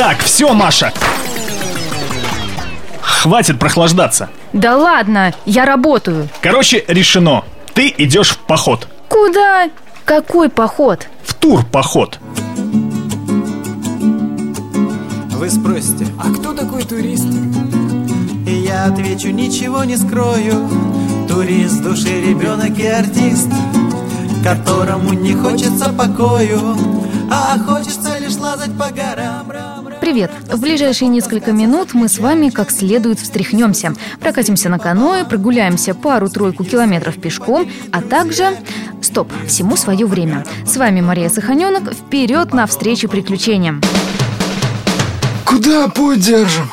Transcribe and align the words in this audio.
Так, 0.00 0.20
все, 0.20 0.54
Маша. 0.54 0.94
Хватит 3.02 3.58
прохлаждаться. 3.58 4.30
Да 4.54 4.78
ладно, 4.78 5.34
я 5.44 5.66
работаю. 5.66 6.26
Короче, 6.40 6.82
решено. 6.88 7.44
Ты 7.74 7.92
идешь 7.98 8.30
в 8.30 8.38
поход. 8.38 8.88
Куда? 9.10 9.68
Какой 10.06 10.48
поход? 10.48 11.06
В 11.22 11.34
тур 11.34 11.66
поход. 11.66 12.18
Вы 15.32 15.50
спросите, 15.50 16.06
а 16.18 16.32
кто 16.32 16.54
такой 16.54 16.82
турист? 16.84 17.28
И 18.46 18.52
я 18.52 18.86
отвечу, 18.86 19.28
ничего 19.28 19.84
не 19.84 19.98
скрою 19.98 20.66
Турист 21.28 21.82
души, 21.82 22.22
ребенок 22.22 22.78
и 22.78 22.86
артист 22.86 23.50
Которому 24.42 25.12
не 25.12 25.34
хочется 25.34 25.92
покою 25.92 26.74
А 27.30 27.58
хочется 27.58 28.16
лишь 28.18 28.36
лазать 28.36 28.72
по 28.78 28.88
горам 28.88 29.50
Привет! 30.10 30.32
В 30.50 30.60
ближайшие 30.60 31.06
несколько 31.06 31.52
минут 31.52 31.94
мы 31.94 32.08
с 32.08 32.18
вами 32.18 32.48
как 32.48 32.72
следует 32.72 33.20
встряхнемся. 33.20 33.94
Прокатимся 34.18 34.68
на 34.68 34.80
каное, 34.80 35.24
прогуляемся 35.24 35.94
пару-тройку 35.94 36.64
километров 36.64 37.20
пешком, 37.20 37.70
а 37.92 38.02
также... 38.02 38.58
Стоп, 39.02 39.30
всему 39.46 39.76
свое 39.76 40.06
время. 40.06 40.44
С 40.66 40.76
вами 40.76 41.00
Мария 41.00 41.28
Саханенок. 41.28 41.92
Вперед 41.94 42.52
навстречу 42.52 43.08
приключениям! 43.08 43.80
Куда 45.44 45.86
путь 45.86 46.18
держим? 46.18 46.68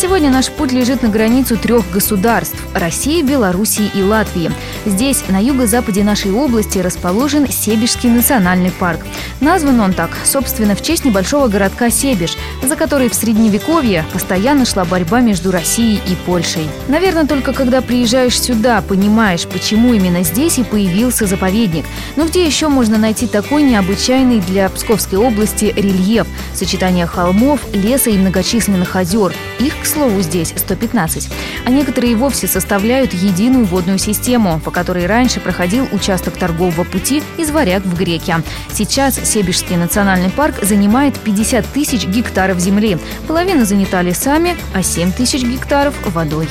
Сегодня 0.00 0.30
наш 0.30 0.48
путь 0.48 0.70
лежит 0.70 1.02
на 1.02 1.08
границу 1.08 1.56
трех 1.56 1.90
государств– 1.90 2.56
России, 2.72 3.20
Белоруссии 3.20 3.90
и 3.92 4.00
Латвии. 4.00 4.52
Здесь, 4.86 5.24
на 5.28 5.42
юго-западе 5.42 6.04
нашей 6.04 6.30
области, 6.30 6.78
расположен 6.78 7.48
Себежский 7.48 8.08
национальный 8.08 8.70
парк. 8.70 9.00
Назван 9.40 9.80
он 9.80 9.92
так, 9.92 10.10
собственно, 10.24 10.76
в 10.76 10.82
честь 10.82 11.04
небольшого 11.04 11.48
городка 11.48 11.90
Себеж, 11.90 12.36
за 12.62 12.76
который 12.76 13.08
в 13.08 13.14
Средневековье 13.14 14.04
постоянно 14.12 14.64
шла 14.66 14.84
борьба 14.84 15.18
между 15.18 15.50
Россией 15.50 16.00
и 16.06 16.14
Польшей. 16.26 16.68
Наверное, 16.86 17.26
только 17.26 17.52
когда 17.52 17.80
приезжаешь 17.80 18.40
сюда, 18.40 18.80
понимаешь, 18.82 19.48
почему 19.48 19.94
именно 19.94 20.22
здесь 20.22 20.60
и 20.60 20.62
появился 20.62 21.26
заповедник. 21.26 21.84
Но 22.14 22.24
где 22.26 22.46
еще 22.46 22.68
можно 22.68 22.98
найти 22.98 23.26
такой 23.26 23.64
необычайный 23.64 24.38
для 24.38 24.68
Псковской 24.68 25.18
области 25.18 25.74
рельеф– 25.76 26.28
сочетание 26.54 27.06
холмов, 27.06 27.58
леса 27.72 28.10
и 28.10 28.16
многочисленных 28.16 28.94
озер. 28.94 29.32
Их, 29.58 29.74
к 29.80 29.87
слову, 29.88 30.20
здесь 30.22 30.52
115. 30.56 31.28
А 31.64 31.70
некоторые 31.70 32.12
и 32.12 32.14
вовсе 32.14 32.46
составляют 32.46 33.12
единую 33.12 33.64
водную 33.64 33.98
систему, 33.98 34.60
по 34.64 34.70
которой 34.70 35.06
раньше 35.06 35.40
проходил 35.40 35.88
участок 35.92 36.36
торгового 36.36 36.84
пути 36.84 37.22
из 37.36 37.50
Варяг 37.50 37.84
в 37.84 37.96
Греки. 37.96 38.36
Сейчас 38.72 39.18
Себежский 39.22 39.76
национальный 39.76 40.30
парк 40.30 40.56
занимает 40.62 41.18
50 41.18 41.66
тысяч 41.66 42.06
гектаров 42.06 42.58
земли. 42.58 42.98
Половина 43.26 43.64
занята 43.64 44.02
лесами, 44.02 44.56
а 44.74 44.82
7 44.82 45.12
тысяч 45.12 45.42
гектаров– 45.42 45.94
водой. 46.06 46.48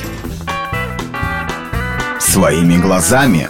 Своими 2.18 2.76
глазами 2.76 3.48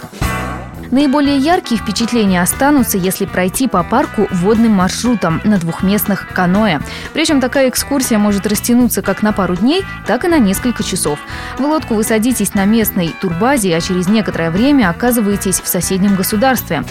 Наиболее 0.91 1.37
яркие 1.37 1.79
впечатления 1.79 2.41
останутся, 2.41 2.97
если 2.97 3.25
пройти 3.25 3.67
по 3.67 3.83
парку 3.83 4.27
водным 4.31 4.71
маршрутом 4.71 5.39
на 5.43 5.59
двухместных 5.59 6.29
каноэ. 6.33 6.79
Причем 7.13 7.41
такая 7.41 7.69
экскурсия 7.69 8.17
может 8.17 8.47
растянуться 8.47 9.03
как 9.03 9.21
на 9.21 9.31
пару 9.31 9.55
дней, 9.55 9.83
так 10.07 10.25
и 10.25 10.27
на 10.27 10.39
несколько 10.39 10.83
часов. 10.83 11.19
В 11.59 11.61
лодку 11.61 11.93
вы 11.93 12.03
садитесь 12.03 12.55
на 12.55 12.65
местной 12.65 13.13
турбазе, 13.21 13.75
а 13.75 13.81
через 13.81 14.07
некоторое 14.07 14.49
время 14.49 14.89
оказываетесь 14.89 15.59
в 15.61 15.67
соседнем 15.67 16.15
государстве. 16.15 16.83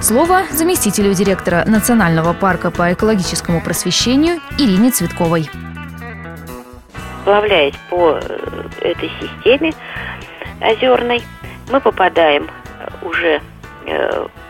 Слово 0.00 0.42
заместителю 0.52 1.14
директора 1.14 1.64
Национального 1.66 2.34
парка 2.34 2.70
по 2.70 2.92
экологическому 2.92 3.62
просвещению 3.62 4.40
Ирине 4.58 4.90
Цветковой. 4.90 5.48
Сплавляясь 7.22 7.74
по 7.88 8.20
э, 8.22 8.68
этой 8.82 9.10
системе 9.20 9.72
озерной, 10.60 11.24
мы 11.72 11.80
попадаем 11.80 12.48
уже 13.02 13.40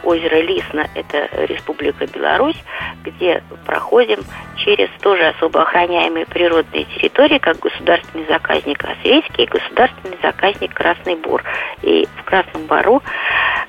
озеро 0.02 0.40
Лисна, 0.40 0.86
это 0.94 1.28
Республика 1.46 2.06
Беларусь, 2.06 2.62
где 3.04 3.42
проходим 3.66 4.20
через 4.56 4.88
тоже 5.00 5.28
особо 5.28 5.62
охраняемые 5.62 6.26
природные 6.26 6.84
территории, 6.84 7.38
как 7.38 7.58
государственный 7.58 8.26
заказник 8.26 8.84
Освейский 8.84 9.44
и 9.44 9.48
государственный 9.48 10.18
заказник 10.22 10.74
Красный 10.74 11.16
Бор. 11.16 11.42
И 11.82 12.08
в 12.18 12.24
Красном 12.24 12.66
Бору 12.66 13.02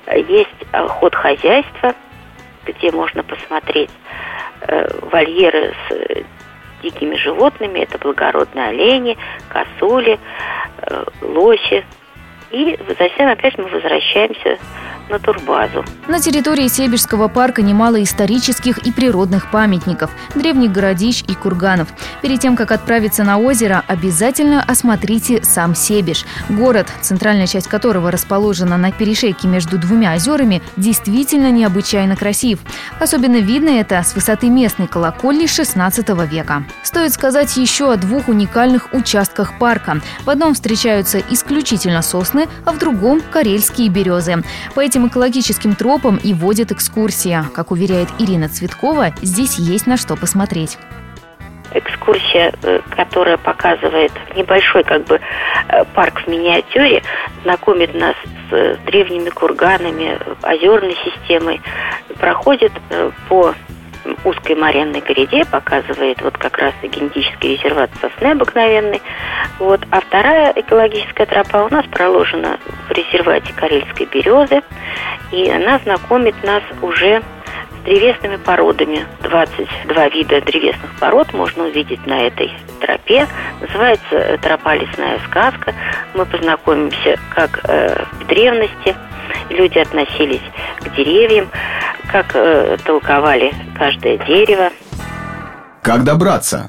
есть 0.06 0.50
ход 0.72 1.14
хозяйства, 1.14 1.94
где 2.64 2.90
можно 2.92 3.22
посмотреть 3.22 3.90
э, 4.62 4.88
вольеры 5.10 5.74
с 5.88 6.82
дикими 6.82 7.16
животными, 7.16 7.80
это 7.80 7.98
благородные 7.98 8.68
олени, 8.68 9.16
косули, 9.48 10.18
э, 10.82 11.04
лоси, 11.22 11.84
и 12.50 12.78
затем 12.98 13.28
опять 13.28 13.58
мы 13.58 13.64
возвращаемся 13.64 14.58
на 15.08 15.18
турбазу. 15.18 15.84
На 16.06 16.20
территории 16.20 16.68
Себежского 16.68 17.28
парка 17.28 17.62
немало 17.62 18.02
исторических 18.02 18.78
и 18.78 18.92
природных 18.92 19.50
памятников, 19.50 20.10
древних 20.34 20.72
городищ 20.72 21.22
и 21.26 21.34
курганов. 21.34 21.88
Перед 22.22 22.40
тем, 22.40 22.56
как 22.56 22.72
отправиться 22.72 23.24
на 23.24 23.38
озеро, 23.38 23.84
обязательно 23.86 24.62
осмотрите 24.62 25.42
сам 25.42 25.74
Себеж. 25.74 26.24
Город, 26.48 26.88
центральная 27.00 27.46
часть 27.46 27.68
которого 27.68 28.10
расположена 28.10 28.76
на 28.76 28.92
перешейке 28.92 29.48
между 29.48 29.78
двумя 29.78 30.14
озерами, 30.14 30.62
действительно 30.76 31.50
необычайно 31.50 32.16
красив. 32.16 32.60
Особенно 33.00 33.36
видно 33.36 33.70
это 33.70 34.02
с 34.02 34.14
высоты 34.14 34.48
местной 34.48 34.86
колокольни 34.86 35.46
16 35.46 36.08
века. 36.30 36.64
Стоит 36.82 37.12
сказать 37.12 37.56
еще 37.56 37.92
о 37.92 37.96
двух 37.96 38.28
уникальных 38.28 38.92
участках 38.92 39.58
парка. 39.58 40.00
В 40.24 40.30
одном 40.30 40.54
встречаются 40.54 41.18
исключительно 41.30 42.02
сосны, 42.02 42.48
а 42.64 42.72
в 42.72 42.78
другом– 42.78 43.20
карельские 43.30 43.88
березы. 43.88 44.42
По 44.74 44.80
этим 44.80 44.97
экологическим 45.06 45.76
тропам 45.76 46.16
и 46.16 46.34
водит 46.34 46.72
экскурсия. 46.72 47.44
Как 47.54 47.70
уверяет 47.70 48.08
Ирина 48.18 48.48
Цветкова, 48.48 49.14
здесь 49.22 49.58
есть 49.58 49.86
на 49.86 49.96
что 49.96 50.16
посмотреть 50.16 50.78
экскурсия, 51.72 52.52
э, 52.62 52.80
которая 52.96 53.36
показывает 53.36 54.12
небольшой 54.34 54.84
как 54.84 55.04
бы 55.04 55.20
э, 55.68 55.84
парк 55.94 56.22
в 56.22 56.26
миниатюре, 56.26 57.02
знакомит 57.42 57.94
нас 57.94 58.14
с 58.50 58.78
древними 58.86 59.28
курганами, 59.28 60.18
озерной 60.42 60.96
системой, 61.04 61.60
проходит 62.18 62.72
э, 62.90 63.10
по 63.28 63.54
узкой 64.24 64.56
моренной 64.56 65.00
гряде, 65.00 65.44
показывает 65.44 66.20
вот 66.22 66.36
как 66.38 66.58
раз 66.58 66.74
генетический 66.82 67.56
резерват 67.56 67.90
сосны 68.00 68.32
обыкновенный. 68.32 69.02
Вот. 69.58 69.80
А 69.90 70.00
вторая 70.00 70.52
экологическая 70.56 71.26
тропа 71.26 71.64
у 71.64 71.68
нас 71.68 71.84
проложена 71.86 72.58
в 72.88 72.92
резервате 72.92 73.52
Карельской 73.54 74.06
березы, 74.06 74.62
и 75.32 75.50
она 75.50 75.78
знакомит 75.78 76.34
нас 76.42 76.62
уже 76.82 77.22
с 77.80 77.84
древесными 77.84 78.36
породами. 78.36 79.06
22 79.22 80.08
вида 80.08 80.40
древесных 80.42 80.94
пород 80.98 81.32
можно 81.32 81.64
увидеть 81.64 82.04
на 82.06 82.26
этой 82.26 82.52
тропе. 82.80 83.26
Называется 83.60 84.38
тропа 84.42 84.74
«Лесная 84.74 85.18
сказка». 85.26 85.74
Мы 86.14 86.24
познакомимся 86.26 87.18
как 87.34 87.60
э, 87.64 88.04
в 88.12 88.26
древности 88.26 88.94
люди 89.50 89.78
относились 89.78 90.42
к 90.80 90.94
деревьям, 90.94 91.48
как 92.10 92.34
э, 92.34 92.76
толковали 92.84 93.52
каждое 93.76 94.18
дерево. 94.18 94.70
Как 95.82 96.04
добраться? 96.04 96.68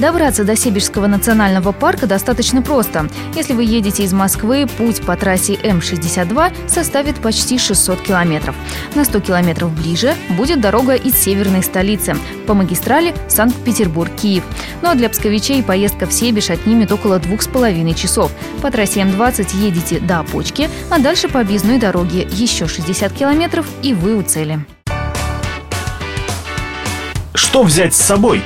Добраться 0.00 0.44
до 0.44 0.56
Сибирского 0.56 1.06
национального 1.08 1.72
парка 1.72 2.06
достаточно 2.06 2.62
просто. 2.62 3.10
Если 3.36 3.52
вы 3.52 3.64
едете 3.64 4.02
из 4.02 4.14
Москвы, 4.14 4.66
путь 4.78 5.02
по 5.02 5.14
трассе 5.14 5.58
М-62 5.62 6.54
составит 6.66 7.16
почти 7.16 7.58
600 7.58 8.00
километров. 8.00 8.54
На 8.94 9.04
100 9.04 9.20
километров 9.20 9.70
ближе 9.72 10.14
будет 10.38 10.62
дорога 10.62 10.94
из 10.94 11.16
северной 11.16 11.62
столицы 11.62 12.16
по 12.46 12.54
магистрали 12.54 13.14
Санкт-Петербург-Киев. 13.28 14.42
Ну 14.80 14.88
а 14.88 14.94
для 14.94 15.10
псковичей 15.10 15.62
поездка 15.62 16.06
в 16.06 16.14
Себеж 16.14 16.48
отнимет 16.48 16.90
около 16.92 17.18
двух 17.18 17.42
с 17.42 17.46
половиной 17.46 17.92
часов. 17.92 18.32
По 18.62 18.70
трассе 18.70 19.00
М-20 19.00 19.54
едете 19.58 20.00
до 20.00 20.22
Почки, 20.22 20.70
а 20.88 20.98
дальше 20.98 21.28
по 21.28 21.40
объездной 21.40 21.78
дороге 21.78 22.26
еще 22.32 22.66
60 22.66 23.12
километров 23.12 23.66
и 23.82 23.92
вы 23.92 24.16
у 24.16 24.22
цели. 24.22 24.64
Что 27.34 27.64
взять 27.64 27.92
с 27.92 28.00
собой? 28.00 28.42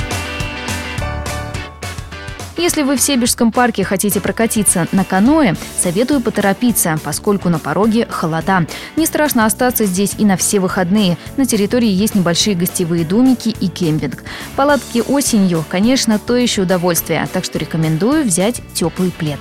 Если 2.65 2.83
вы 2.83 2.97
в 2.97 3.01
Себежском 3.03 3.53
парке 3.53 3.85
хотите 3.85 4.23
прокатиться 4.23 4.89
на 4.91 5.05
каноэ, 5.05 5.55
советую 5.79 6.23
поторопиться, 6.23 6.99
поскольку 7.05 7.51
на 7.51 7.59
пороге 7.59 8.07
холода. 8.09 8.67
Не 8.97 9.05
страшно 9.05 9.45
остаться 9.45 9.85
здесь 9.85 10.15
и 10.17 10.25
на 10.25 10.39
все 10.39 10.61
выходные. 10.61 11.19
На 11.37 11.45
территории 11.45 11.91
есть 11.91 12.15
небольшие 12.15 12.57
гостевые 12.57 13.05
домики 13.05 13.51
и 13.51 13.69
кемпинг. 13.69 14.25
Палатки 14.57 15.03
осенью, 15.07 15.63
конечно, 15.69 16.19
то 16.19 16.39
еще 16.39 16.63
удовольствие, 16.63 17.29
так 17.31 17.45
что 17.45 17.59
рекомендую 17.59 18.25
взять 18.25 18.63
теплый 18.73 19.11
плед. 19.11 19.41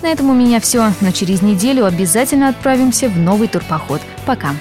На 0.00 0.06
этом 0.06 0.30
у 0.30 0.34
меня 0.34 0.60
все, 0.60 0.90
но 1.02 1.10
через 1.10 1.42
неделю 1.42 1.84
обязательно 1.84 2.48
отправимся 2.48 3.10
в 3.10 3.18
новый 3.18 3.48
турпоход. 3.48 4.00
Пока! 4.24 4.54